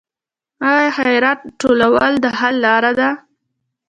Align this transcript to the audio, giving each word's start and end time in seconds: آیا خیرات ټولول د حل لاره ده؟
آیا 0.71 0.89
خیرات 0.97 1.39
ټولول 1.59 2.13
د 2.23 2.25
حل 2.39 2.55
لاره 2.65 2.91
ده؟ 2.99 3.09